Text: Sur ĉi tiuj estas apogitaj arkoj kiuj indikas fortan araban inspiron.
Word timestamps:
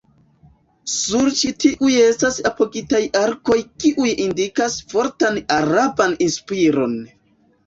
Sur 0.93 1.27
ĉi 1.41 1.51
tiuj 1.63 1.91
estas 2.05 2.39
apogitaj 2.51 3.01
arkoj 3.21 3.59
kiuj 3.85 4.09
indikas 4.25 4.79
fortan 4.95 5.39
araban 5.59 6.19
inspiron. 6.31 6.99